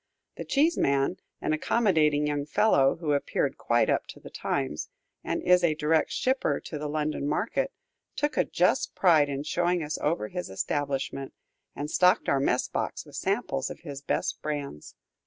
The 0.37 0.45
cheese 0.45 0.79
man, 0.79 1.17
an 1.41 1.53
accommodating 1.53 2.25
young 2.25 2.47
fellow 2.47 2.95
who 2.95 3.13
appeared 3.13 3.59
quite 3.59 3.87
up 3.87 4.07
to 4.07 4.19
the 4.19 4.31
times, 4.31 4.89
and 5.23 5.43
is 5.43 5.63
a 5.63 5.75
direct 5.75 6.11
shipper 6.11 6.59
to 6.59 6.79
the 6.79 6.89
London 6.89 7.27
market, 7.27 7.71
took 8.15 8.35
a 8.35 8.43
just 8.43 8.95
pride 8.95 9.29
in 9.29 9.43
showing 9.43 9.83
us 9.83 9.99
over 9.99 10.29
his 10.29 10.49
establishment, 10.49 11.35
and 11.75 11.91
stocked 11.91 12.29
our 12.29 12.39
mess 12.39 12.67
box 12.67 13.05
with 13.05 13.15
samples 13.15 13.69
of 13.69 13.81
his 13.81 14.01
best 14.01 14.41
brands. 14.41 14.95